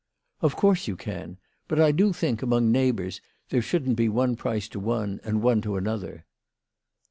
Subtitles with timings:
[0.41, 1.37] "Of course you can.
[1.67, 5.43] But I do think, among neigh bours, there shouldn't be one price to one and
[5.43, 6.25] one to another."